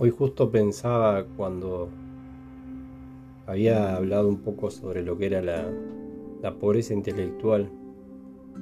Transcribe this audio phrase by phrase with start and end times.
[0.00, 1.88] Hoy justo pensaba cuando
[3.48, 7.68] había hablado un poco sobre lo que era la, pobreza intelectual,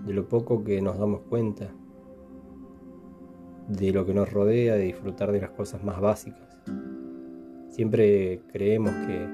[0.07, 1.69] de lo poco que nos damos cuenta,
[3.69, 6.59] de lo que nos rodea, de disfrutar de las cosas más básicas.
[7.69, 9.29] Siempre creemos que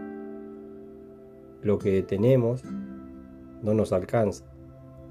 [1.62, 2.64] lo que tenemos
[3.62, 4.53] no nos alcanza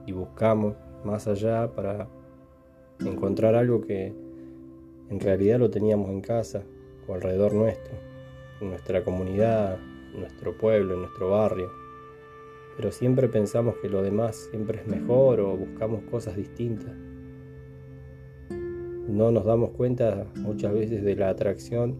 [0.05, 2.10] y buscamos más allá para
[3.00, 4.14] encontrar algo que
[5.07, 6.64] en realidad lo teníamos en casa
[7.07, 7.93] o alrededor nuestro,
[8.60, 9.78] en nuestra comunidad,
[10.14, 11.71] en nuestro pueblo, en nuestro barrio.
[12.77, 16.96] Pero siempre pensamos que lo demás siempre es mejor o buscamos cosas distintas.
[19.07, 21.96] No nos damos cuenta muchas veces de la atracción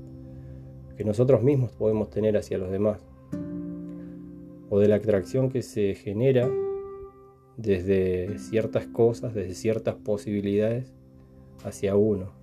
[0.96, 3.00] que nosotros mismos podemos tener hacia los demás
[4.70, 6.50] o de la atracción que se genera
[7.58, 10.94] desde ciertas cosas, desde ciertas posibilidades
[11.64, 12.41] hacia uno.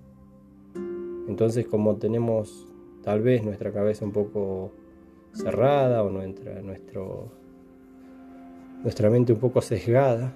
[1.29, 2.67] Entonces como tenemos
[3.03, 4.71] tal vez nuestra cabeza un poco
[5.31, 6.59] cerrada o nuestra,
[8.83, 10.33] nuestra mente un poco sesgada,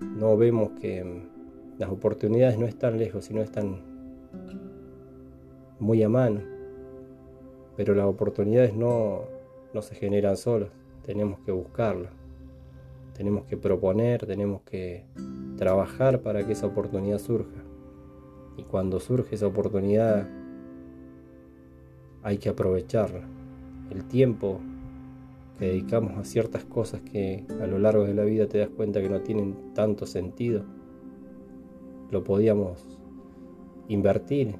[0.00, 1.22] no vemos que
[1.78, 3.80] las oportunidades no están lejos, sino están
[5.78, 6.42] muy a mano.
[7.74, 9.22] Pero las oportunidades no,
[9.72, 10.68] no se generan solas,
[11.06, 12.12] tenemos que buscarlas,
[13.14, 15.06] tenemos que proponer, tenemos que
[15.56, 17.57] trabajar para que esa oportunidad surja.
[18.58, 20.28] Y cuando surge esa oportunidad,
[22.24, 23.22] hay que aprovecharla.
[23.90, 24.60] El tiempo
[25.58, 29.00] que dedicamos a ciertas cosas que a lo largo de la vida te das cuenta
[29.00, 30.64] que no tienen tanto sentido,
[32.10, 32.84] lo podíamos
[33.86, 34.56] invertir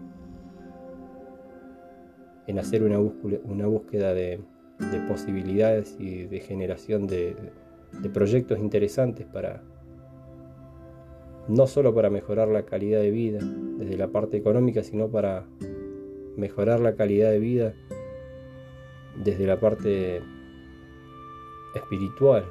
[2.46, 4.40] en hacer una búsqueda, una búsqueda de,
[5.08, 7.34] posibilidades y de generación de
[8.12, 9.60] proyectos interesantes para,
[11.48, 13.40] no solo para mejorar la calidad de vida
[13.78, 15.46] desde la parte económica, sino para
[16.36, 17.74] mejorar la calidad de vida
[19.24, 20.22] desde la parte
[21.74, 22.44] espiritual,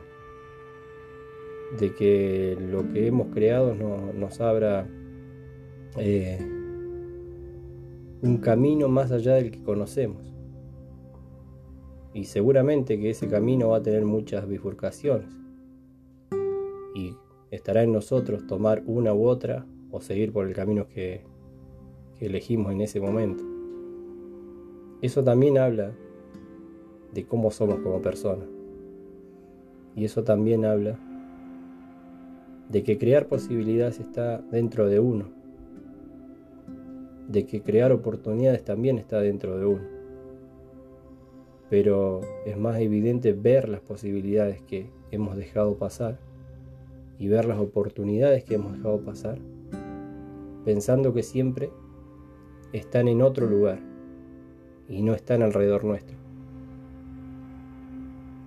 [1.80, 4.88] de que lo que hemos creado nos abra
[5.98, 6.40] eh,
[8.22, 10.34] un camino más allá del que conocemos.
[12.14, 15.30] Y seguramente que ese camino va a tener muchas bifurcaciones.
[16.96, 17.14] Y
[17.52, 21.22] Estará en nosotros tomar una u otra o seguir por el camino que,
[22.20, 23.44] elegimos en ese momento.
[25.02, 25.92] Eso también habla
[27.14, 28.48] de cómo somos como personas.
[29.96, 31.00] Y eso también habla
[32.70, 35.26] de que crear posibilidades está dentro de uno.
[37.28, 39.84] De que crear oportunidades también está dentro de uno.
[41.70, 46.20] Pero es más evidente ver las posibilidades que hemos dejado pasar
[47.20, 49.40] y ver las oportunidades que hemos dejado pasar,
[50.66, 51.72] pensando que siempre
[52.74, 53.80] están en otro lugar
[54.88, 56.18] y no están alrededor nuestro.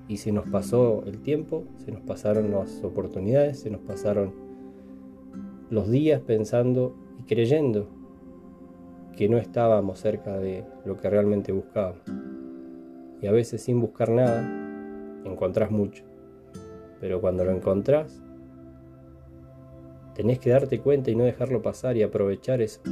[0.08, 4.32] Y se nos pasó el tiempo, se nos pasaron las oportunidades, se nos pasaron
[5.70, 7.88] los días pensando y creyendo
[9.16, 12.02] que no estábamos cerca de lo que realmente buscábamos.
[13.22, 14.40] Y a veces sin buscar nada,
[15.24, 16.04] encontrás mucho.
[17.00, 18.22] Pero cuando lo encontrás,
[20.20, 22.82] Tenés que darte cuenta y no dejarlo pasar y aprovechar eso,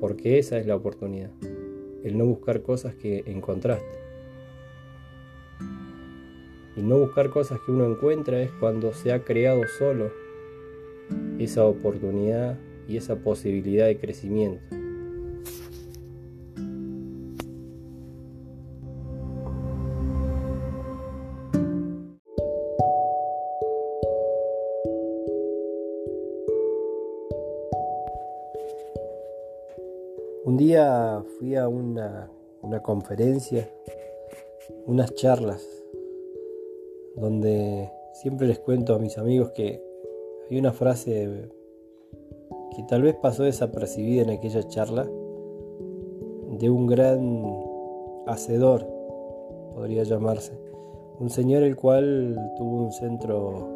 [0.00, 1.28] porque esa es la oportunidad,
[2.02, 3.98] el no buscar cosas que encontraste.
[6.74, 10.10] Y no buscar cosas que uno encuentra es cuando se ha creado solo
[11.38, 14.75] esa oportunidad y esa posibilidad de crecimiento.
[31.56, 33.70] Día fui a una, conferencia,
[34.86, 35.66] unas charlas,
[37.16, 39.82] donde siempre les cuento a mis amigos que
[40.50, 41.48] hay una frase
[42.74, 47.44] que tal vez pasó desapercibida en aquella charla de un gran
[48.26, 48.86] hacedor,
[49.74, 50.58] podría llamarse.
[51.18, 53.68] Un señor el cual tuvo un centro,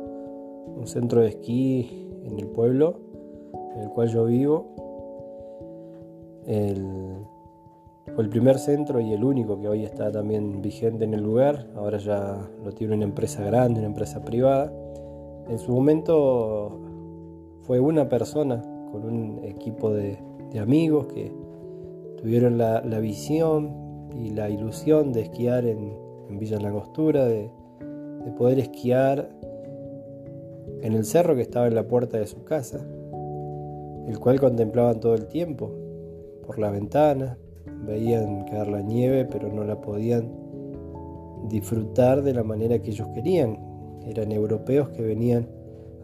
[0.76, 2.97] un centro de esquí en el pueblo
[3.75, 4.81] en el cual yo vivo
[8.21, 11.67] el primer centro y el único que hoy está también vigente en el lugar.
[11.75, 14.73] Ahora ya lo tiene una empresa grande, una empresa privada.
[15.49, 16.79] En su momento
[17.63, 18.63] fue una persona
[18.93, 20.19] con un equipo de,
[20.61, 21.33] amigos que
[22.17, 27.51] tuvieron la, visión y la ilusión de esquiar en, Villa Langostura, de,
[28.25, 29.29] de poder esquiar
[30.81, 32.79] en el cerro que estaba en la puerta de su casa,
[34.07, 35.73] el cual contemplaban todo el tiempo
[36.47, 37.37] por la ventana,
[37.85, 40.31] veían caer la nieve, pero no la podían
[41.49, 43.59] disfrutar de la manera que ellos querían.
[44.06, 45.49] Eran europeos que venían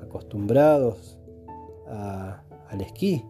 [0.02, 1.18] acostumbrados
[1.86, 3.24] al esquí.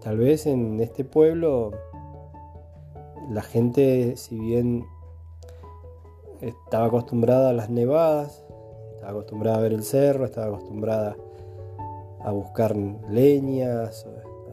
[0.00, 1.72] Tal vez en este pueblo
[3.30, 4.84] la gente, si bien
[6.40, 8.44] estaba acostumbrada a las nevadas,
[8.94, 11.16] estaba acostumbrada a ver el cerro, estaba acostumbrada
[12.20, 14.06] a buscar leñas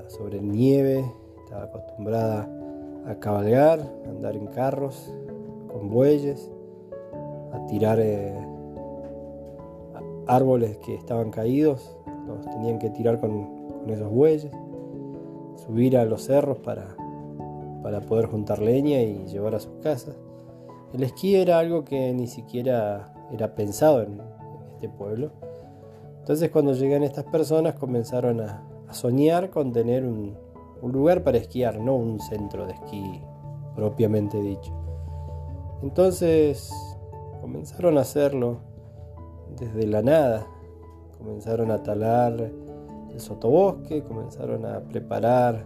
[0.07, 1.05] sobre nieve,
[1.43, 2.49] estaba acostumbrada
[3.07, 5.13] a cabalgar, a andar en carros
[5.71, 6.49] con bueyes,
[7.53, 8.33] a tirar eh,
[10.27, 11.95] árboles que estaban caídos,
[12.27, 14.51] los tenían que tirar con, esos bueyes,
[15.55, 16.95] subir a los cerros para,
[17.83, 20.15] para poder juntar leña y llevar a sus casas.
[20.93, 24.21] El esquí era algo que ni siquiera era pensado en,
[24.73, 25.31] este pueblo.
[26.19, 30.37] Entonces cuando llegan estas personas comenzaron a, soñar con tener un,
[30.81, 33.21] lugar para esquiar, no un centro de esquí
[33.75, 34.73] propiamente dicho.
[35.81, 36.71] Entonces
[37.41, 38.57] comenzaron a hacerlo
[39.59, 40.47] desde la nada.
[41.17, 42.51] Comenzaron a talar
[43.11, 45.65] el sotobosque, comenzaron a preparar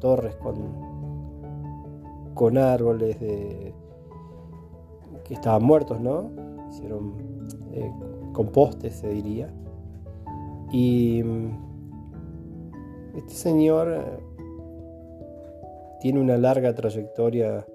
[0.00, 0.56] torres con,
[2.34, 3.74] con árboles de,
[5.24, 6.30] que estaban muertos, ¿no?
[6.70, 7.14] Hicieron
[7.72, 7.92] eh,
[8.32, 9.52] compostes, se diría.
[10.72, 14.22] Y mm, este señor
[16.00, 17.66] tiene una larga trayectoria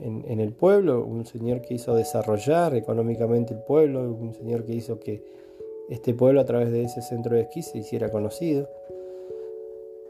[0.00, 4.98] en, el pueblo, un señor que hizo desarrollar económicamente el pueblo, un señor que hizo
[4.98, 5.22] que
[5.88, 8.68] este pueblo a través de ese centro de esquí se hiciera conocido.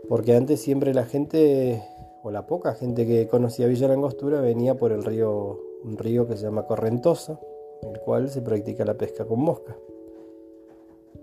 [0.09, 1.83] Porque antes siempre la gente,
[2.23, 6.37] o la poca gente que conocía Villa Langostura, venía por el río un río que
[6.37, 7.39] se llama Correntosa,
[7.83, 9.77] en el cual se practica la pesca con mosca.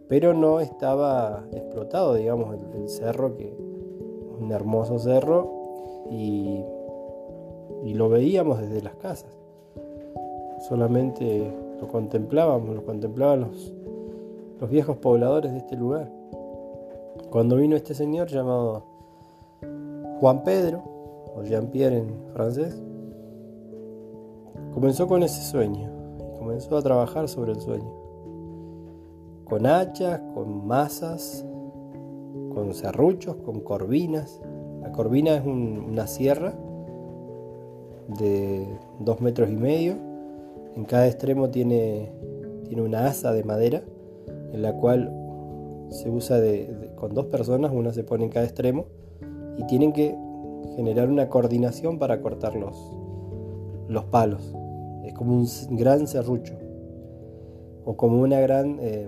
[0.07, 3.51] Pero no estaba explotado, digamos, el, cerro, que
[4.39, 5.60] un hermoso cerro,
[6.11, 6.63] y,
[7.93, 9.31] lo veíamos desde las casas.
[10.67, 13.73] Solamente lo contemplábamos, lo contemplaban los,
[14.59, 16.11] los viejos pobladores de este lugar.
[17.31, 18.83] Cuando vino este señor llamado
[20.19, 20.83] Juan Pedro,
[21.35, 22.81] o Jean-Pierre en francés,
[24.73, 27.91] Comenzó con ese sueño y comenzó a trabajar sobre el sueño.
[29.43, 31.45] Con hachas, con masas,
[32.53, 34.41] con serruchos, con corvinas.
[34.81, 36.53] La corvina es una sierra
[38.07, 38.67] de
[38.99, 39.95] dos metros y medio.
[40.75, 42.11] En cada extremo tiene,
[42.65, 43.83] tiene una asa de madera
[44.53, 45.13] en la cual
[45.89, 46.39] se usa
[46.95, 48.85] con dos personas, una se pone en cada extremo
[49.57, 50.15] y tienen que
[50.75, 52.77] generar una coordinación para cortar los,
[53.87, 54.55] los palos.
[55.03, 56.53] Es como un gran serrucho
[57.85, 59.07] o como una gran eh,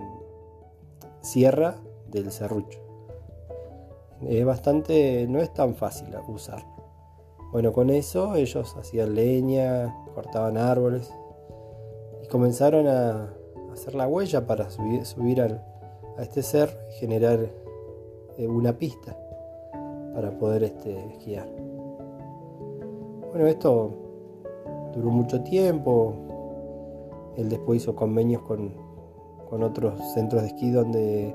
[1.20, 1.76] sierra
[2.10, 2.83] del serrucho.
[4.28, 6.74] Es bastante, no es tan fácil usarlo.
[7.52, 11.12] Bueno, con eso ellos hacían leña, cortaban árboles
[12.22, 13.32] y comenzaron a
[13.72, 15.40] hacer la huella para subir,
[16.16, 17.40] a este cerro y generar
[18.38, 19.16] eh, una pista
[20.14, 21.48] para poder este, esquiar.
[23.30, 23.90] Bueno, esto
[24.94, 26.14] duró mucho tiempo.
[27.36, 28.82] Él después hizo convenios con,
[29.62, 31.32] otros centros de esquí donde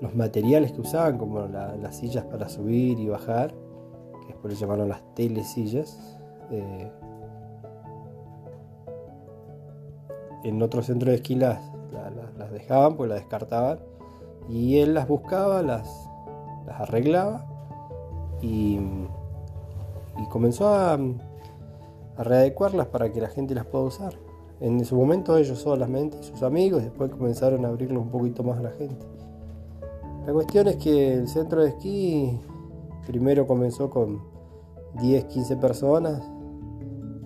[0.00, 3.54] los materiales que usaban, como las sillas para subir y bajar,
[4.20, 6.18] que después le llamaron las telesillas,
[6.50, 6.90] eh,
[10.44, 11.60] en otros centros de esquí las,
[12.52, 13.78] dejaban, pues las descartaban,
[14.48, 16.08] y él las buscaba, las,
[16.66, 17.46] las arreglaba
[18.40, 18.78] y
[20.18, 24.14] y comenzó a, a readecuarlas para que la gente las pueda usar.
[24.60, 28.62] En su momento ellos solamente sus amigos, después comenzaron a abrirlo un poquito más a
[28.62, 29.04] la gente.
[30.26, 32.40] La cuestión es que el centro de esquí
[33.06, 34.20] primero comenzó con
[35.00, 36.20] 10, 15 personas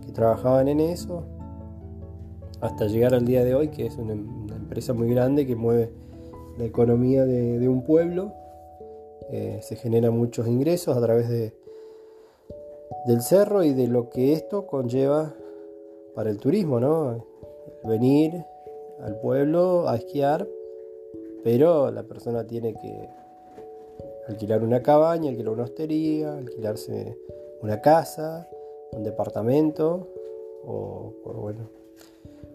[0.05, 1.25] que trabajaban en eso,
[2.61, 5.91] hasta llegar al día de hoy, que es una, empresa muy grande que mueve
[6.59, 8.35] la economía de, un pueblo.
[9.31, 11.55] Eh, se generan muchos ingresos a través de,
[13.07, 15.35] del cerro y de lo que esto conlleva
[16.15, 17.25] para el turismo, ¿no?
[17.83, 18.45] Venir
[19.03, 20.47] al pueblo a esquiar,
[21.43, 23.09] pero la persona tiene que
[24.29, 27.19] alquilar una cabaña, alquilar una hostería, alquilarse
[27.63, 28.49] una casa,
[28.93, 30.09] un departamento
[30.65, 31.69] o, bueno,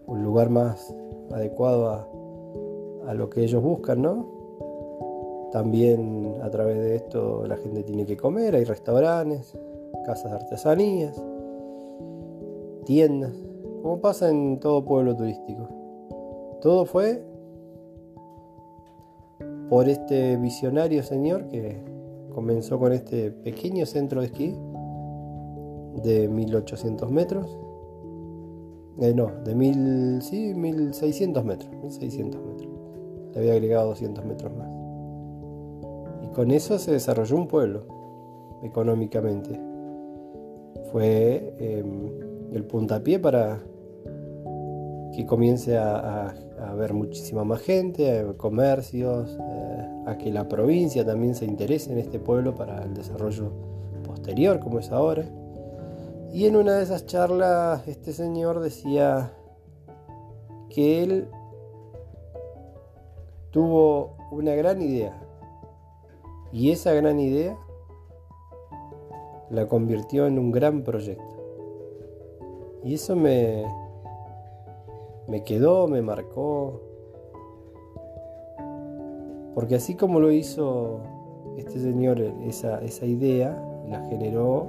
[0.07, 0.93] un lugar más
[1.31, 5.49] adecuado a, a lo que ellos buscan, ¿no?
[5.51, 9.57] También a través de esto la gente tiene que comer, hay restaurantes,
[10.05, 11.23] casas de artesanías,
[12.85, 13.33] tiendas,
[13.81, 15.67] como pasa en todo pueblo turístico.
[16.61, 17.23] Todo fue
[19.69, 21.81] por este visionario señor que
[22.33, 24.55] comenzó con este pequeño centro de esquí
[26.03, 27.57] de 1800 metros.
[28.99, 32.69] Eh, no, de mil, sí, 1600 metros, 1600 metros.
[33.33, 34.69] Le había agregado 200 metros más.
[36.23, 37.85] Y con eso se desarrolló un pueblo
[38.63, 39.59] económicamente.
[40.91, 42.11] Fue em,
[42.53, 43.59] el puntapié para
[45.13, 51.45] que comience a, haber muchísima más gente, comercios, eh, a que la provincia también se
[51.45, 53.51] interese en este pueblo para el desarrollo
[54.05, 55.25] posterior como es ahora.
[56.31, 59.31] Y en una de esas charlas este señor decía
[60.69, 61.27] que él
[63.51, 65.17] tuvo una gran idea
[66.51, 67.57] y esa gran idea
[69.49, 71.23] la convirtió en un gran proyecto.
[72.83, 73.65] Y eso me,
[75.27, 76.81] me quedó, me marcó.
[79.53, 80.99] Porque así como lo hizo
[81.57, 84.67] este señor, esa, idea, la generó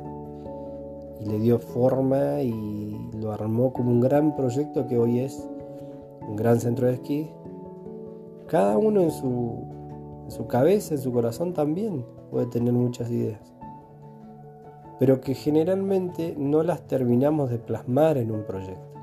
[1.20, 5.48] y le dio forma y lo armó como un gran proyecto que hoy es
[6.28, 7.30] un gran centro de esquí.
[8.46, 13.40] Cada uno en su cabeza, en su corazón también puede tener muchas ideas,
[15.00, 18.95] pero que generalmente no las terminamos de plasmar en un proyecto.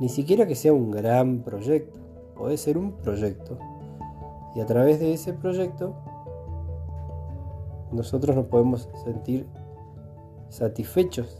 [0.00, 1.98] Ni siquiera que sea un gran proyecto,
[2.36, 3.58] puede ser un proyecto.
[4.54, 5.94] Y a través de ese proyecto
[7.92, 9.46] nosotros nos podemos sentir
[10.48, 11.38] satisfechos.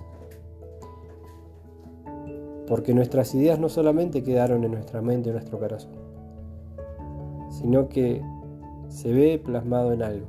[2.67, 5.93] Porque nuestras ideas no solamente quedaron en nuestra mente, en nuestro corazón,
[7.49, 8.23] sino que
[8.89, 10.27] se ve plasmado en algo.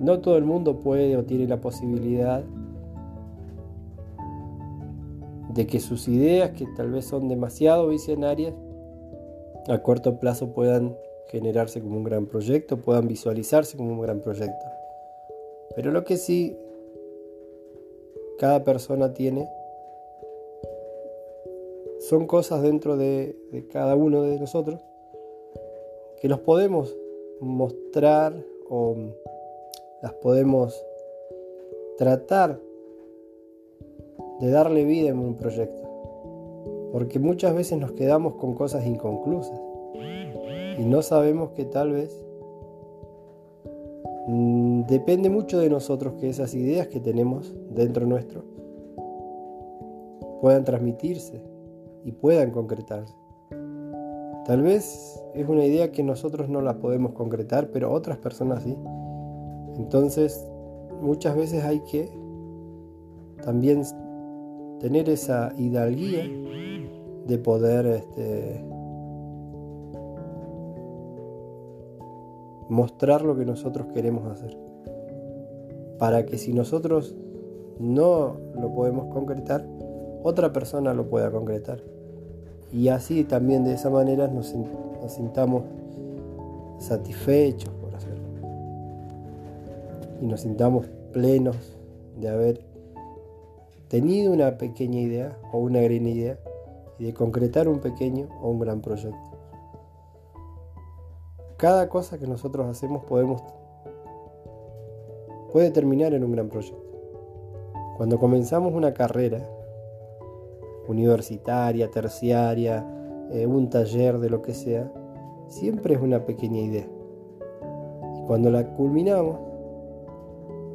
[0.00, 2.42] No todo el mundo puede o tiene la posibilidad
[5.54, 8.54] de que sus ideas, que tal vez son demasiado visionarias,
[9.68, 14.66] a corto plazo puedan generarse como un gran proyecto, puedan visualizarse como un gran proyecto.
[15.74, 16.56] Pero lo que sí
[18.38, 19.48] cada persona tiene
[22.00, 23.36] son cosas dentro de,
[23.70, 24.80] cada uno de nosotros
[26.20, 26.96] que los podemos
[27.40, 28.34] mostrar
[28.68, 28.96] o
[30.02, 30.84] las podemos
[31.98, 32.58] tratar
[34.40, 35.88] de darle vida en un proyecto.
[36.92, 39.60] Porque muchas veces nos quedamos con cosas inconclusas
[40.78, 42.24] y no sabemos que tal vez
[44.26, 48.44] mm, depende mucho de nosotros que esas ideas que tenemos dentro nuestro
[50.40, 51.40] puedan transmitirse
[52.04, 53.14] y puedan concretarse.
[54.44, 58.76] Tal vez es una idea que nosotros no la podemos concretar, pero otras personas sí.
[59.76, 60.44] Entonces,
[61.00, 62.10] muchas veces hay que
[63.44, 63.84] también
[64.82, 66.24] tener esa hidalguía
[67.28, 68.64] de poder este,
[72.68, 74.58] mostrar lo que nosotros queremos hacer.
[76.00, 77.14] Para que si nosotros
[77.78, 79.64] no lo podemos concretar,
[80.24, 81.80] otra persona lo pueda concretar.
[82.72, 85.62] Y así también de esa manera nos, nos sintamos
[86.78, 88.24] satisfechos por hacerlo.
[90.20, 91.78] Y nos sintamos plenos
[92.20, 92.71] de haber
[93.92, 96.38] tenido una pequeña idea o una gran idea
[96.98, 99.20] y de concretar un pequeño o un gran proyecto.
[101.58, 103.42] Cada cosa que nosotros hacemos podemos
[105.52, 106.82] puede terminar en un gran proyecto.
[107.98, 109.46] Cuando comenzamos una carrera
[110.88, 112.86] universitaria, terciaria,
[113.30, 114.90] eh, un taller de lo que sea,
[115.48, 116.88] siempre es una pequeña idea.
[118.16, 119.38] Y cuando la culminamos,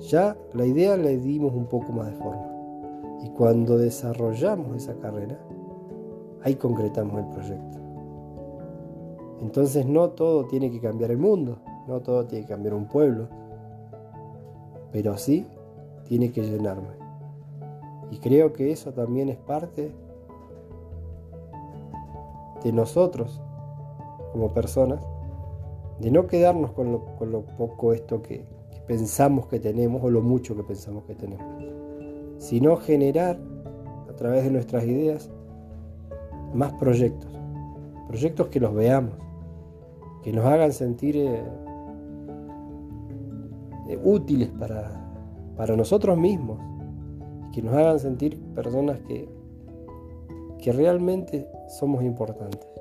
[0.02, 2.47] ya la idea le dimos un poco más de forma.
[3.24, 5.40] Y cuando desarrollamos esa carrera,
[6.44, 7.78] ahí concretamos el proyecto.
[9.42, 13.28] Entonces no todo tiene que cambiar el mundo, no todo tiene que cambiar un pueblo,
[14.92, 15.46] pero sí
[16.06, 16.96] tiene que llenarme.
[18.10, 19.92] Y creo que eso también es parte
[22.64, 23.42] de nosotros
[24.32, 25.02] como personas,
[26.00, 28.46] de no quedarnos con lo, poco esto que
[28.86, 31.57] pensamos que tenemos o lo mucho que pensamos que tenemos
[32.38, 33.39] sino generar
[34.10, 35.29] a través de nuestras ideas
[36.53, 37.32] más proyectos,
[38.08, 39.13] proyectos que los veamos,
[40.24, 41.44] que nos hagan sentir eh,
[43.89, 44.91] eh, útiles para,
[45.56, 46.60] para nosotros mismos,
[47.53, 49.29] que nos hagan sentir personas que,
[50.60, 51.48] que realmente
[51.79, 52.77] somos importantes.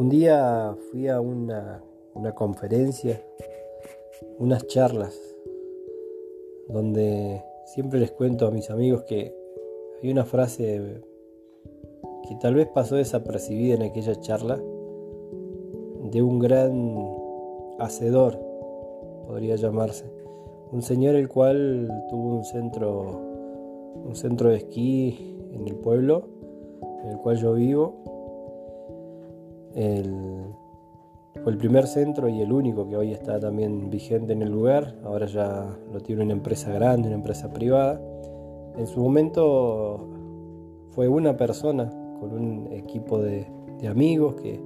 [0.00, 3.22] Un día fui a una, una conferencia,
[4.38, 5.14] unas charlas,
[6.68, 9.34] donde siempre les cuento a mis amigos que
[10.02, 11.02] hay una frase
[12.26, 16.96] que tal vez pasó desapercibida en aquella charla de un gran
[17.78, 18.38] hacedor,
[19.26, 20.10] podría llamarse.
[20.72, 23.20] Un señor el cual tuvo un centro,
[24.06, 26.24] un centro de esquí en el pueblo
[27.04, 28.09] en el cual yo vivo.
[29.74, 34.96] Fue el primer centro y el único que hoy está también vigente en el lugar.
[35.04, 38.00] Ahora ya lo tiene una empresa grande, una empresa privada.
[38.76, 40.08] En su momento
[40.90, 43.46] fue una persona con un equipo de,
[43.88, 44.60] amigos que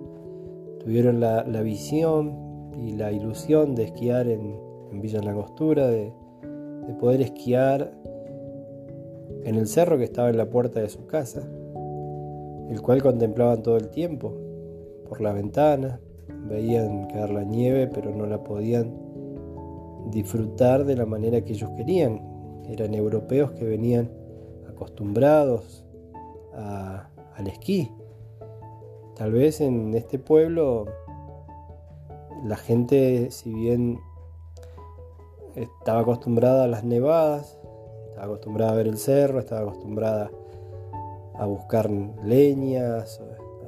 [0.81, 6.13] tuvieron la, visión y la ilusión de esquiar en, Villa Langostura, de,
[6.87, 7.93] de poder esquiar
[9.45, 11.43] en el cerro que estaba en la puerta de su casa,
[12.71, 14.33] el cual contemplaban todo el tiempo,
[15.09, 16.01] por la ventana,
[16.49, 18.93] veían caer la nieve, pero no la podían
[20.11, 22.21] disfrutar de la manera que ellos querían.
[22.69, 24.11] Eran europeos que venían
[24.69, 25.85] acostumbrados
[26.53, 27.91] al esquí.
[29.17, 30.87] Tal vez en este pueblo
[32.45, 33.99] la gente, si bien
[35.55, 37.59] estaba acostumbrada a las nevadas,
[38.09, 40.31] estaba acostumbrada a ver el cerro, estaba acostumbrada
[41.35, 43.21] a buscar leñas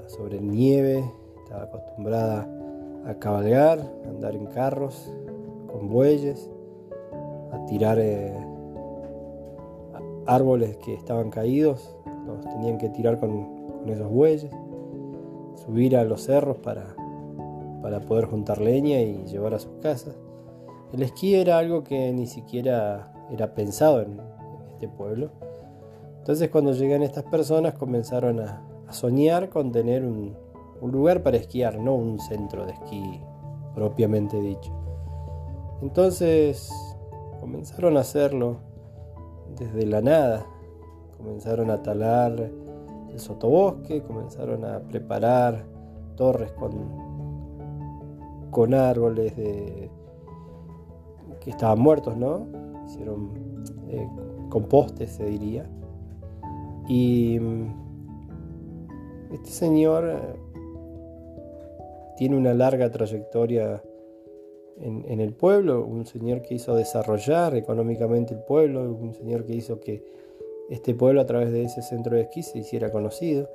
[0.07, 1.05] sobre nieve,
[1.63, 2.49] acostumbrada
[3.07, 5.13] a cabalgar, a andar en carros
[5.67, 6.51] con bueyes,
[7.53, 8.35] a tirar eh,
[10.27, 11.97] árboles que estaban caídos,
[12.27, 13.55] los tenían que tirar con,
[13.87, 14.51] esos bueyes,
[15.65, 16.97] subir a los cerros para,
[17.83, 20.17] para poder juntar leña y llevar a sus casas.
[20.93, 24.21] El esquí era algo que ni siquiera era pensado en,
[24.73, 25.31] este pueblo.
[26.19, 30.37] Entonces cuando llegan estas personas comenzaron a, soñar con tener un,
[30.83, 33.21] lugar para esquiar, no un centro de esquí
[33.75, 34.73] propiamente dicho.
[35.83, 36.71] Entonces
[37.41, 38.57] comenzaron a hacerlo
[39.59, 40.47] desde la nada.
[41.17, 42.51] Comenzaron a talar
[43.11, 45.65] el sotobosque, comenzaron a preparar
[46.17, 46.73] torres con,
[48.51, 49.91] con árboles de,
[51.41, 52.47] que estaban muertos, ¿no?
[52.87, 53.31] Hicieron
[53.89, 54.09] eh,
[54.49, 55.69] composte se diría.
[56.89, 60.41] Y mm, este señor eh,
[62.17, 63.83] tiene una larga trayectoria
[64.81, 69.81] en, el pueblo, un señor que hizo desarrollar económicamente el pueblo, un señor que hizo
[69.81, 70.05] que
[70.69, 73.49] este pueblo a través de ese centro de esquí se hiciera conocido.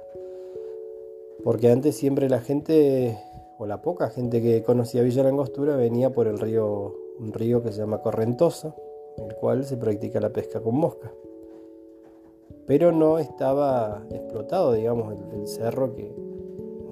[1.43, 3.17] Porque antes siempre la gente,
[3.57, 7.71] o la poca gente que conocía Villa Langostura, venía por el río, un río que
[7.71, 8.75] se llama Correntosa,
[9.17, 11.11] en el cual se practica la pesca con mosca.
[12.67, 16.11] Pero no estaba explotado, digamos, el, cerro, que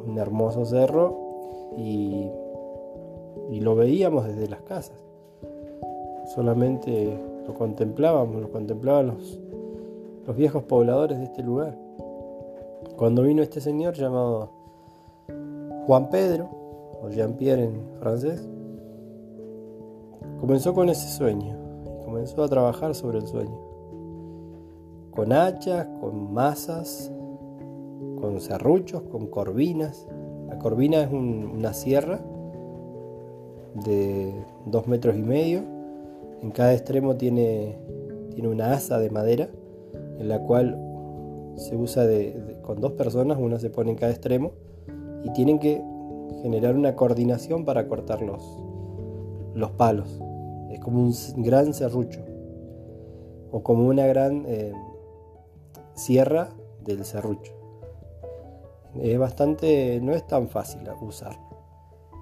[0.05, 1.28] un hermoso cerro,
[1.77, 2.29] y,
[3.59, 4.97] lo veíamos desde las casas.
[6.33, 9.39] Solamente lo contemplábamos, lo contemplaban los,
[10.25, 11.77] los viejos pobladores de este lugar.
[12.95, 14.49] Cuando vino este señor llamado
[15.87, 16.49] Juan Pedro,
[17.01, 18.47] o Jean-Pierre en francés,
[20.39, 21.59] comenzó con ese sueño
[22.09, 23.55] comenzó a trabajar sobre el sueño.
[25.11, 27.11] Con hachas, con masas,
[28.19, 30.07] con serruchos, con corvinas.
[30.49, 32.19] La corvina es una sierra
[33.75, 34.33] de
[34.65, 35.61] dos metros y medio.
[36.41, 37.77] En cada extremo tiene,
[38.33, 39.49] tiene una asa de madera
[40.17, 40.77] en la cual
[41.55, 42.05] se usa
[42.61, 44.51] con dos personas, una se pone en cada extremo
[45.23, 45.83] y tienen que
[46.41, 48.43] generar una coordinación para cortar los,
[49.53, 50.21] los palos.
[50.69, 52.21] Es como un gran serrucho
[53.51, 54.73] o como una gran eh,
[55.93, 56.49] sierra
[56.83, 57.58] del serrucho.
[58.95, 61.37] Es bastante, no es tan fácil usar.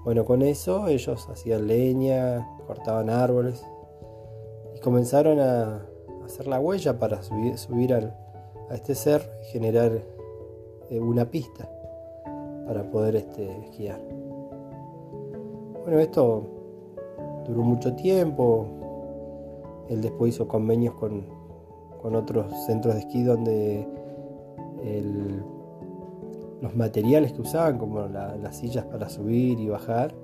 [0.04, 3.64] Bueno, con eso ellos hacían leña, cortaban árboles
[4.74, 5.86] y comenzaron a
[6.24, 7.54] hacer la huella para subir,
[7.94, 9.92] a este cerro y generar
[10.90, 11.68] eh, una pista
[12.66, 14.00] para poder este, esquiar.
[15.82, 16.42] Bueno, esto
[17.46, 18.66] duró mucho tiempo.
[19.88, 21.36] Él después hizo convenios con,
[22.02, 23.86] otros centros de esquí donde
[26.60, 30.14] los materiales que usaban, como las sillas para subir y bajar,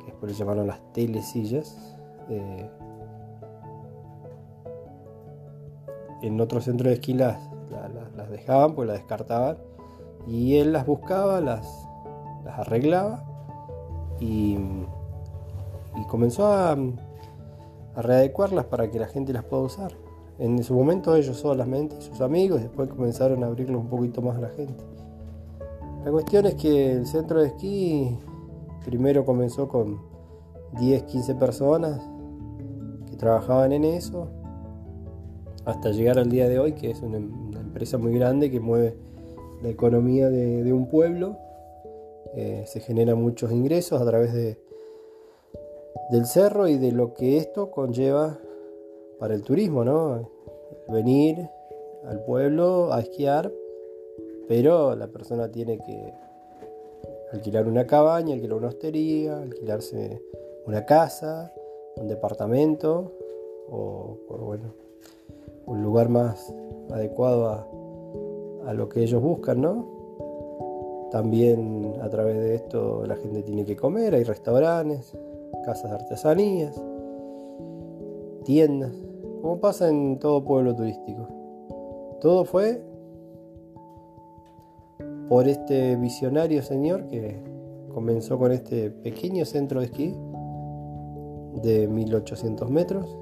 [0.00, 1.96] que después le llamaron las telesillas,
[2.28, 2.70] eh,
[6.22, 7.38] en otros centros de esquí las,
[8.30, 9.58] dejaban, pues las descartaban,
[10.26, 11.86] y él las buscaba, las,
[12.44, 13.24] las arreglaba
[14.18, 14.58] y
[16.08, 16.76] comenzó a,
[17.96, 19.92] a readecuarlas para que la gente las pueda usar.
[20.38, 24.40] En su momento ellos solamente sus amigos, después comenzaron a abrirlo un poquito más a
[24.40, 24.84] la gente.
[26.06, 28.16] La cuestión es que el centro de esquí
[28.84, 29.98] primero comenzó con,
[30.78, 32.00] 10, 15 personas
[33.10, 34.28] que trabajaban en eso,
[35.64, 38.94] hasta llegar al día de hoy, que es una, empresa muy grande que mueve
[39.64, 41.38] la economía de, un pueblo.
[42.36, 44.60] Eh, se generan muchos ingresos a través de,
[46.12, 48.38] del cerro y de lo que esto conlleva
[49.18, 50.30] para el turismo, ¿no?
[50.88, 51.48] Venir
[52.06, 53.50] al pueblo a esquiar,
[54.48, 56.12] pero la persona tiene que
[57.32, 60.22] alquilar una cabaña, alquilar una hostería, alquilarse
[60.66, 61.52] una casa,
[61.96, 63.12] un departamento
[63.68, 64.74] o, bueno,
[65.66, 66.52] un lugar más
[66.90, 71.08] adecuado a, a lo que ellos buscan, ¿no?
[71.10, 75.16] También a través de esto la gente tiene que comer, hay restaurantes,
[75.64, 76.80] casas de artesanías,
[78.44, 78.92] tiendas,
[79.40, 81.28] como pasa en todo pueblo turístico.
[82.20, 82.82] Todo fue
[85.28, 87.42] por este visionario señor que
[87.92, 90.14] comenzó con este pequeño centro de esquí
[91.62, 93.16] de 1800 metros.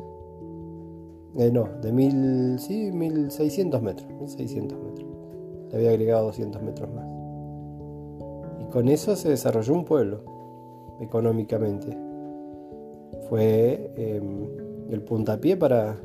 [1.37, 5.09] Eh, no, de mil, sí, 1600 metros, 1600 metros.
[5.71, 7.07] Le había agregado 200 metros más.
[8.61, 10.23] Y con eso se desarrolló un pueblo
[11.01, 11.97] económicamente.
[13.29, 14.47] Fue em,
[14.91, 15.97] el puntapié para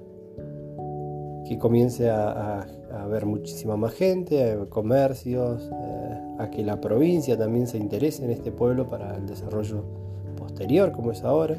[1.50, 7.80] que comience a, haber muchísima más gente, comercios, eh, a que la provincia también se
[7.80, 9.84] interese en este pueblo para el desarrollo
[10.38, 11.58] posterior como es ahora.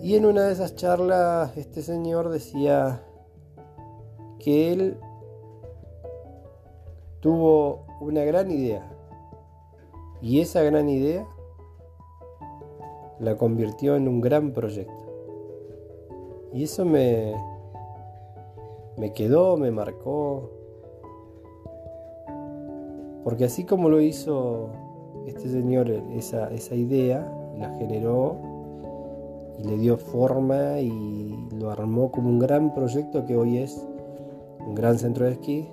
[0.00, 3.02] Y en una de esas charlas este señor decía
[4.38, 4.98] que él
[7.18, 8.88] tuvo una gran idea
[10.22, 11.26] y esa gran idea
[13.18, 14.94] la convirtió en un gran proyecto.
[16.52, 17.34] Y eso me,
[18.96, 20.50] me quedó, me marcó.
[23.24, 24.70] Porque así como lo hizo
[25.26, 28.36] este señor, esa, idea, la generó
[29.58, 33.86] y le dio forma y lo armó como un gran proyecto que hoy es
[34.66, 35.68] un gran centro de esquí.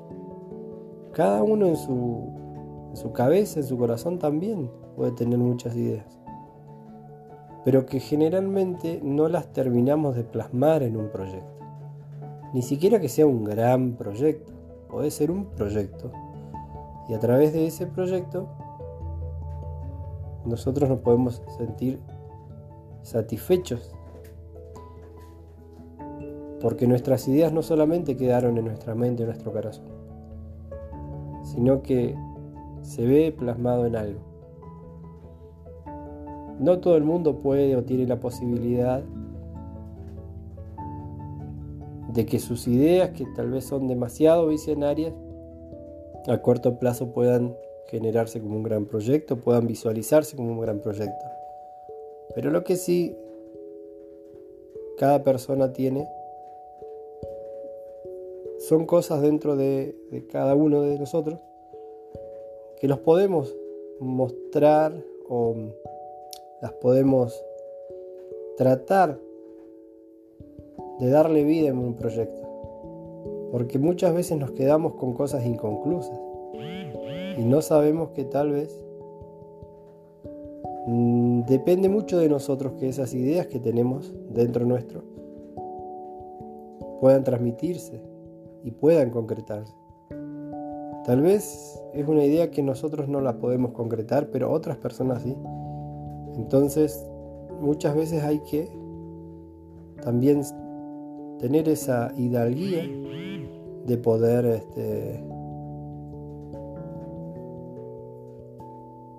[1.12, 6.20] Cada uno en su cabeza, en su corazón también puede tener muchas ideas,
[7.64, 11.53] pero que generalmente no las terminamos de plasmar en un proyecto.
[12.54, 14.54] Ni siquiera que sea un gran proyecto,
[14.90, 16.12] puede ser un proyecto.
[17.10, 18.48] Y a través de ese proyecto
[20.46, 22.00] nosotros nos podemos sentir
[23.02, 23.96] satisfechos.
[26.62, 29.86] Porque nuestras ideas no solamente quedaron en nuestra mente, en nuestro corazón,
[31.44, 32.16] sino que
[32.82, 34.20] se ve plasmado en algo.
[36.60, 39.04] No todo el mundo puede o tiene la posibilidad
[42.14, 45.14] de que sus ideas, que tal vez son demasiado visionarias,
[46.28, 51.26] a corto plazo puedan generarse como un gran proyecto, puedan visualizarse como un gran proyecto.
[52.36, 53.16] Pero lo que sí
[54.98, 56.08] cada persona tiene
[58.60, 61.40] son cosas dentro de, de cada uno de nosotros
[62.80, 63.56] que los podemos
[64.00, 64.94] mostrar
[65.28, 65.56] o
[66.62, 67.44] las podemos
[68.56, 69.20] tratar
[71.04, 72.48] de darle vida en un proyecto.
[73.52, 76.20] Porque muchas veces nos quedamos con cosas inconclusas
[77.38, 78.86] y no sabemos que tal vez
[80.88, 85.04] mm, depende mucho de nosotros que esas ideas que tenemos dentro nuestro
[87.02, 88.02] puedan transmitirse
[88.64, 89.74] y puedan concretarse.
[91.06, 95.36] Tal vez es una idea que nosotros no la podemos concretar, pero otras personas sí.
[96.38, 97.06] Entonces,
[97.60, 98.70] muchas veces hay que
[100.02, 100.44] también
[101.44, 102.88] tener esa hidalguía
[103.86, 105.22] de poder este,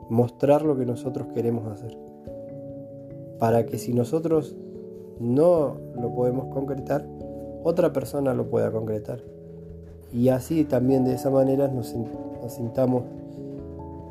[0.08, 1.98] mostrar lo que nosotros queremos hacer.
[3.38, 4.56] Para que si nosotros
[5.20, 7.06] no lo podemos concretar,
[7.62, 9.20] otra persona lo pueda concretar.
[10.10, 13.02] Y así también de esa manera nos, nos sintamos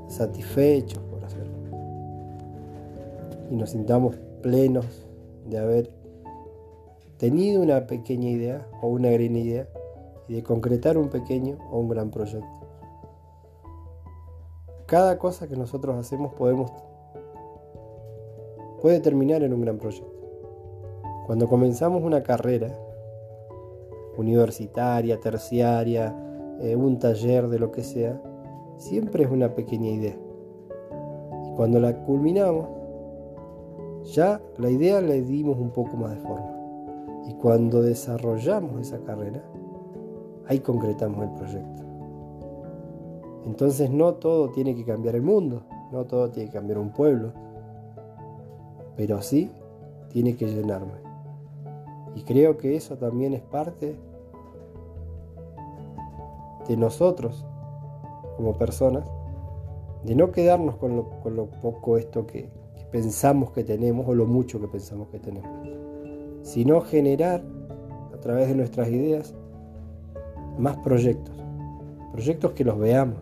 [0.08, 1.58] satisfechos por hacerlo.
[3.50, 4.86] Y nos sintamos plenos
[5.50, 6.03] de haber
[7.18, 9.68] tenido una pequeña idea o una gran idea
[10.28, 12.48] y de concretar un pequeño o un gran proyecto.
[14.86, 16.72] Cada cosa que nosotros hacemos podemos
[18.82, 20.12] puede terminar en un gran proyecto.
[21.26, 22.78] Cuando comenzamos una carrera
[24.18, 26.16] universitaria, terciaria,
[26.60, 28.22] eh, un taller de lo que sea,
[28.78, 30.18] siempre es una pequeña idea.
[31.48, 32.68] Y cuando la culminamos,
[34.14, 36.53] ya la idea le dimos un poco más de forma.
[37.28, 39.44] Y cuando desarrollamos esa carrera,
[40.48, 41.84] ahí concretamos el proyecto.
[43.46, 47.34] Entonces no todo tiene que cambiar el mundo, no todo tiene que cambiar un pueblo,
[48.96, 49.52] pero sí
[50.10, 50.94] tiene que llenarme.
[52.16, 53.98] Y creo que eso también es parte
[56.68, 57.46] de nosotros
[58.38, 59.10] como personas,
[60.04, 64.60] de no quedarnos con lo, poco esto que, que pensamos que tenemos o lo mucho
[64.60, 65.50] que pensamos que tenemos,
[66.54, 67.42] sino generar
[68.14, 69.34] a través de nuestras ideas
[70.60, 71.36] más proyectos,
[72.12, 73.18] proyectos que los veamos,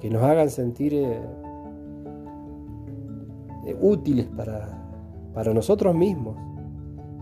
[0.00, 1.20] que nos hagan sentir eh,
[3.64, 4.76] eh, útiles para,
[5.34, 6.36] para nosotros mismos,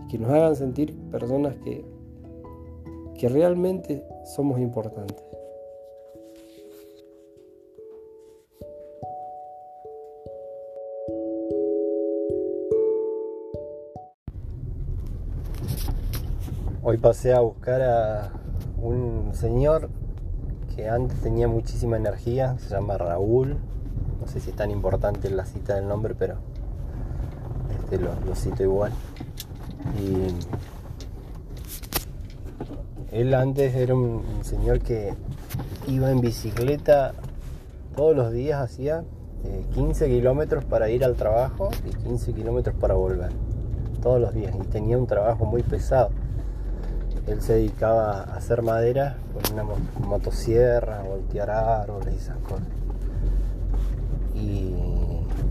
[0.09, 1.85] que nos hagan sentir personas que,
[3.15, 4.03] que realmente
[4.35, 5.23] somos importantes.
[16.87, 18.29] Hoy pasé a buscar a
[18.79, 19.89] un señor
[20.75, 23.57] que antes tenía muchísima energía, se llama Raúl,
[24.21, 26.35] no sé si es tan importante la cita del nombre, pero
[27.75, 28.91] este, lo, cito igual.
[29.99, 30.27] Y
[33.15, 35.15] él antes era un, señor que
[35.87, 37.15] iba en bicicleta
[37.95, 39.03] todos los días, hacía
[39.73, 43.31] 15 eh, kilómetros para ir al trabajo y 15 kilómetros para volver,
[44.03, 46.11] todos los días, y tenía un trabajo muy pesado
[47.27, 49.75] él se dedicaba a hacer madera con una
[50.07, 52.67] motosierra, voltear árboles y esas cosas.
[54.35, 54.73] Y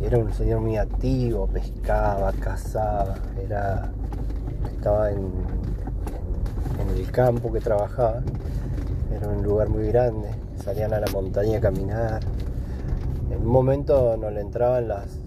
[0.02, 3.90] era un señor muy activo, pescaba, cazaba, era,
[4.72, 5.32] estaba en,
[6.96, 8.22] el campo que trabajaba,
[9.12, 10.28] era un lugar muy grande,
[10.62, 12.20] salían a la montaña a caminar.
[13.30, 15.18] En un momento no le entraban las,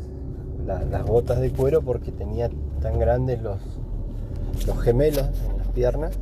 [1.06, 2.50] botas de cuero porque tenía
[2.82, 3.60] tan grandes los
[4.82, 6.18] gemelos en las piernas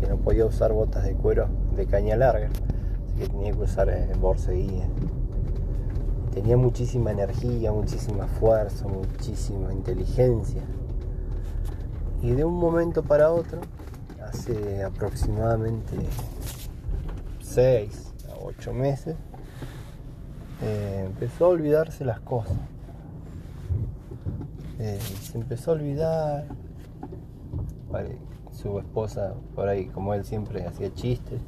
[0.00, 3.88] que no podía usar botas de cuero de caña larga, así que tenía que usar
[3.88, 4.88] eh, borseguía.
[6.32, 10.62] Tenía muchísima energía, muchísima fuerza, muchísima inteligencia.
[12.22, 13.60] Y de un momento para otro,
[14.22, 15.96] hace aproximadamente
[17.40, 19.16] 6 a 8 meses,
[20.62, 22.56] eh, empezó a olvidarse las cosas.
[24.78, 26.46] Eh, se empezó a olvidar,
[28.60, 31.40] su esposa por ahí, como él siempre hacía chistes,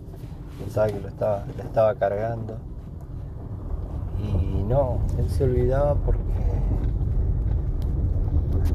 [0.61, 2.57] pensaba que lo estaba, la estaba cargando.
[4.19, 6.23] Y no, él se olvidaba porque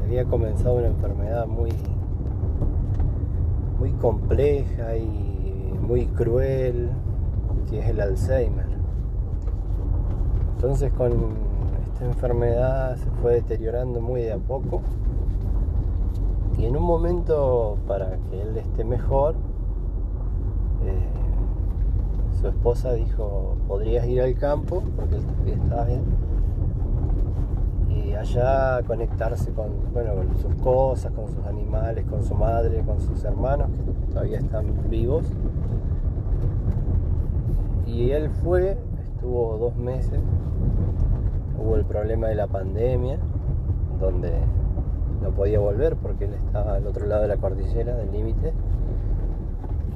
[0.04, 1.72] había comenzado una enfermedad muy,
[3.78, 6.90] muy compleja y muy cruel,
[7.70, 8.66] que es el Alzheimer.
[10.56, 11.12] Entonces con
[11.90, 14.82] esta enfermedad se fue deteriorando muy de a poco
[16.58, 19.34] y en un momento, para que él esté mejor,
[20.84, 21.08] eh,
[22.40, 26.02] su esposa dijo, podrías ir al campo, porque él estaba bien,
[27.90, 33.00] y allá conectarse con, bueno, con sus cosas, con sus animales, con su madre, con
[33.00, 35.26] sus hermanos, que todavía están vivos.
[37.86, 40.20] Y él fue, estuvo dos meses,
[41.58, 43.18] hubo el problema de la pandemia,
[44.00, 44.32] donde
[45.22, 48.52] no podía volver porque él estaba al otro lado de la cordillera, del límite,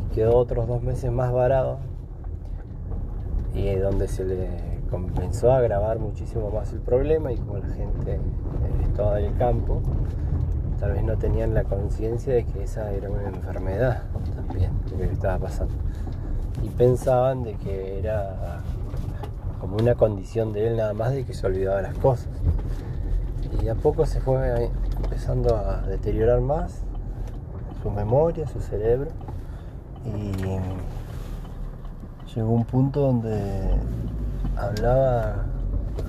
[0.07, 1.79] y quedó otros dos meses más varado,
[3.55, 4.49] y donde se le
[4.91, 8.19] comenzó a agravar muchísimo más el problema y como la gente
[8.83, 9.81] estaba en el campo,
[10.79, 14.03] tal vez no tenían la conciencia de que esa era una enfermedad
[14.35, 15.75] también, lo que estaba pasando.
[16.63, 18.63] Y pensaban de que era
[19.61, 22.29] como una condición de él nada más de que se olvidaba las cosas.
[23.63, 24.71] Y a poco se fue
[25.03, 26.83] empezando a deteriorar más
[27.83, 29.11] su memoria, su cerebro.
[30.05, 30.33] Y
[32.35, 33.71] llegó un punto donde
[34.57, 35.47] hablaba,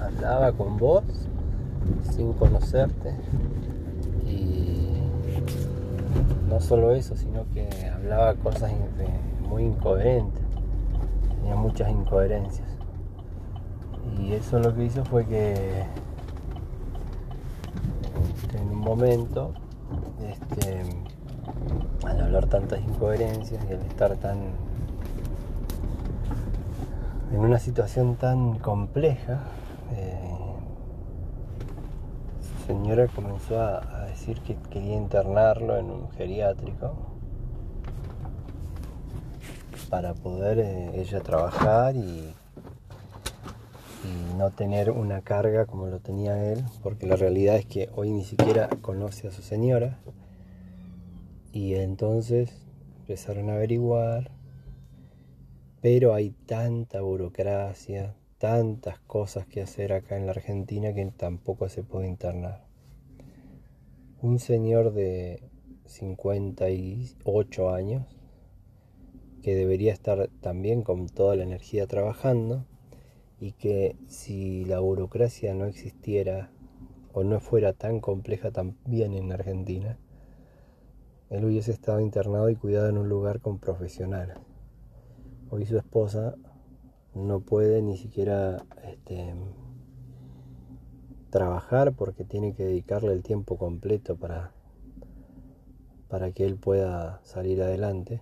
[0.01, 1.04] hablaba con vos
[2.15, 3.15] sin conocerte.
[4.25, 4.93] Y
[6.49, 8.71] no solo eso, sino que hablaba cosas
[9.47, 10.43] muy incoherentes.
[11.38, 12.67] Tenía muchas incoherencias.
[14.19, 15.86] Y eso lo que hizo fue que
[18.53, 19.53] en un momento,
[20.27, 20.84] este,
[22.05, 24.38] al hablar tantas incoherencias y al estar tan
[27.34, 29.39] en una situación tan compleja,
[29.95, 30.31] eh,
[32.41, 36.93] su señora comenzó a, decir que quería internarlo en un geriátrico
[39.89, 42.34] para poder eh, ella trabajar y
[44.03, 48.11] y no tener una carga como lo tenía él, porque la realidad es que hoy
[48.11, 49.99] ni siquiera conoce a su señora.
[51.53, 52.51] Y entonces
[53.01, 54.31] empezaron a averiguar,
[55.81, 61.83] pero hay tanta burocracia, tantas cosas que hacer acá en la Argentina que tampoco se
[61.83, 62.65] puede internar.
[64.21, 65.43] un señor de
[65.85, 68.05] 58 años
[69.41, 72.65] que debería estar también con toda la energía trabajando
[73.41, 76.51] y que si la burocracia no existiera
[77.12, 79.97] o no fuera tan compleja también en Argentina,
[81.32, 84.38] él hubiese estado internado y cuidado en un lugar con profesionales.
[85.49, 86.36] Hoy su esposa
[87.15, 89.34] no puede ni siquiera este,
[91.32, 94.54] trabajar porque tiene que dedicarle el tiempo completo para,
[96.10, 98.21] para que él pueda salir adelante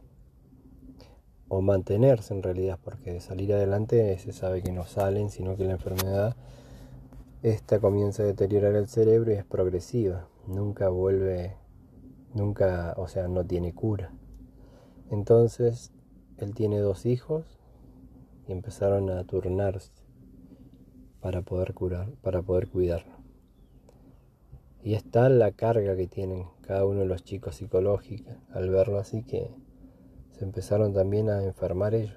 [1.49, 5.73] o mantenerse en realidad, porque salir adelante se sabe que no salen, sino que la
[5.73, 6.35] enfermedad
[7.41, 11.55] esta comienza a deteriorar el cerebro y es progresiva, nunca vuelve,
[12.33, 14.11] nunca, o sea, no tiene cura.
[15.09, 15.91] Entonces,
[16.37, 17.45] él tiene dos hijos
[18.47, 19.91] y empezaron a turnarse
[21.21, 23.13] para poder curar, para poder cuidarlo.
[24.83, 29.23] Y está la carga que tienen cada uno de los chicos psicológicos al verlo así
[29.23, 29.49] que
[30.39, 32.15] se empezaron también a enfermar ellos.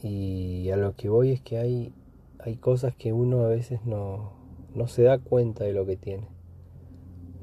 [0.00, 1.92] Y a lo que voy es que hay,
[2.38, 4.34] hay cosas que uno a veces no,
[4.72, 6.28] no se da cuenta de lo que tiene.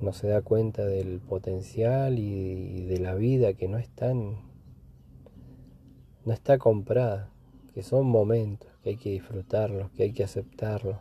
[0.01, 3.89] No se da cuenta del potencial y de la vida que no es
[6.25, 7.29] no está comprada,
[7.73, 10.99] que son momentos, que hay que disfrutarlos, que hay que aceptarlos,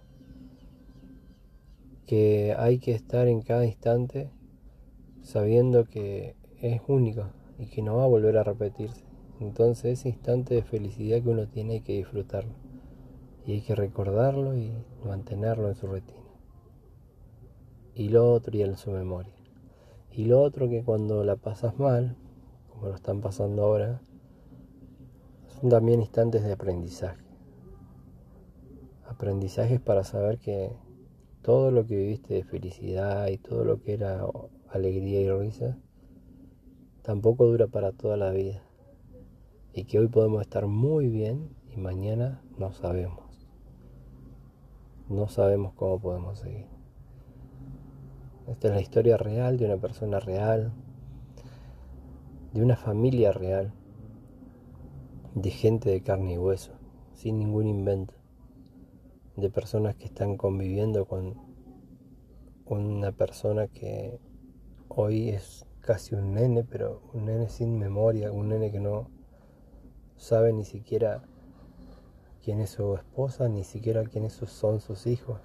[2.06, 4.30] que hay que estar en cada instante
[5.22, 7.24] sabiendo que es único
[7.58, 9.04] y que no va a volver a repetirse.
[9.40, 12.52] Entonces ese instante de felicidad que uno tiene hay que disfrutarlo
[13.46, 14.72] y hay que recordarlo y
[15.04, 16.18] mantenerlo en su retina.
[17.94, 19.32] Y lo otro y en su memoria.
[20.12, 22.16] Y lo otro que cuando la pasas mal,
[22.68, 24.00] como lo están pasando ahora,
[25.60, 27.22] son también instantes de aprendizaje.
[29.06, 30.72] Aprendizajes para saber que
[31.42, 34.26] todo lo que viviste de felicidad y todo lo que era
[34.70, 35.78] alegría y risa
[37.08, 38.60] tampoco dura para toda la vida.
[39.72, 43.48] Y que hoy podemos estar muy bien y mañana no sabemos.
[45.08, 46.66] No sabemos cómo podemos seguir.
[48.46, 50.70] Esta es la historia real de una persona real,
[52.52, 53.72] de una familia real,
[55.34, 56.72] de gente de carne y hueso,
[57.14, 58.12] sin ningún invento,
[59.34, 61.38] de personas que están conviviendo con
[62.66, 64.20] una persona que
[64.90, 69.08] hoy es casi un nene, pero un nene sin memoria, un nene que no
[70.18, 71.22] sabe ni siquiera
[72.44, 75.40] quién es su esposa, ni siquiera quiénes son sus hijos.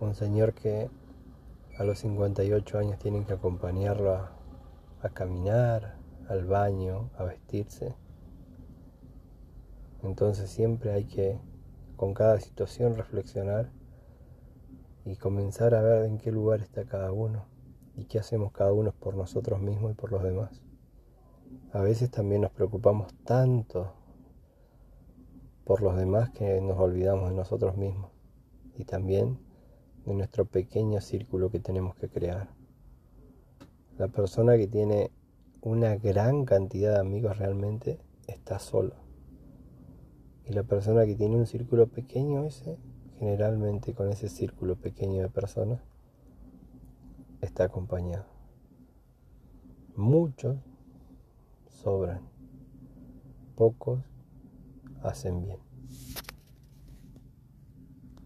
[0.00, 0.90] Un señor que
[1.78, 4.36] a los 58 años tienen que acompañarlo a,
[5.00, 5.96] a caminar,
[6.28, 7.94] al baño, a vestirse.
[10.02, 11.40] Entonces siempre hay que,
[11.96, 13.70] con cada situación, reflexionar
[15.06, 17.53] y comenzar a ver en qué lugar está cada uno
[17.96, 20.62] y qué hacemos cada uno por nosotros mismos y por los demás.
[21.72, 23.92] A veces también nos preocupamos tanto
[25.64, 28.10] por los demás que nos olvidamos de nosotros mismos
[28.76, 29.38] y también
[30.04, 32.48] de nuestro pequeño círculo que tenemos que crear.
[33.96, 35.10] La persona que tiene
[35.62, 38.94] una gran cantidad de amigos realmente está solo.
[40.44, 42.76] Y la persona que tiene un círculo pequeño ese,
[43.18, 45.80] generalmente con ese círculo pequeño de personas,
[47.44, 48.26] está acompañado.
[49.96, 50.56] Muchos
[51.68, 52.22] sobran,
[53.54, 54.00] pocos
[55.02, 55.58] hacen bien.